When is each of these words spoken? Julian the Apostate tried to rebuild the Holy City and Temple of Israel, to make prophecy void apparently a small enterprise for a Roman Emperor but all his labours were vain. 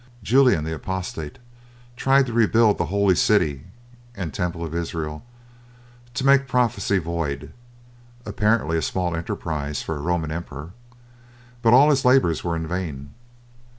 Julian 0.23 0.63
the 0.63 0.73
Apostate 0.73 1.37
tried 1.95 2.25
to 2.25 2.33
rebuild 2.33 2.79
the 2.79 2.85
Holy 2.87 3.13
City 3.13 3.65
and 4.15 4.33
Temple 4.33 4.65
of 4.65 4.73
Israel, 4.73 5.23
to 6.15 6.25
make 6.25 6.47
prophecy 6.47 6.97
void 6.97 7.53
apparently 8.25 8.79
a 8.79 8.81
small 8.81 9.15
enterprise 9.15 9.83
for 9.83 9.95
a 9.95 10.01
Roman 10.01 10.31
Emperor 10.31 10.71
but 11.61 11.73
all 11.73 11.91
his 11.91 12.03
labours 12.03 12.43
were 12.43 12.57
vain. 12.57 13.13